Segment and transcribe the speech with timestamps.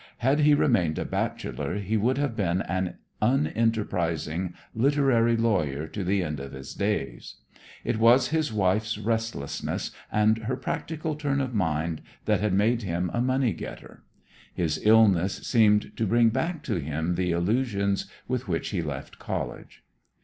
[0.17, 6.23] Had he remained a bachelor, he would have been an unenterprising literary lawyer to the
[6.23, 7.35] end of his days.
[7.83, 13.11] It was his wife's restlessness and her practical turn of mind that had made him
[13.13, 14.01] a money getter.
[14.51, 19.83] His illness seemed to bring back to him the illusions with which he left college.